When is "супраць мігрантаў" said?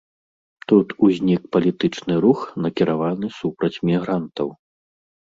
3.39-4.47